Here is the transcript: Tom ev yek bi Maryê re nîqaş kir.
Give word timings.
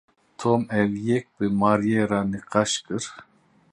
Tom 0.39 0.61
ev 0.81 0.91
yek 1.07 1.25
bi 1.37 1.47
Maryê 1.59 2.03
re 2.09 2.19
nîqaş 2.31 2.71
kir. 2.85 3.03